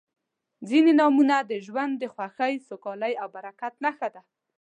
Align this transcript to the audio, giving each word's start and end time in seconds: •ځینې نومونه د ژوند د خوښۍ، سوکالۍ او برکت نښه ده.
•ځینې 0.69 0.91
نومونه 0.99 1.35
د 1.49 1.51
ژوند 1.65 1.93
د 1.99 2.03
خوښۍ، 2.13 2.53
سوکالۍ 2.67 3.13
او 3.21 3.27
برکت 3.35 3.73
نښه 3.85 4.09
ده. 4.13 4.21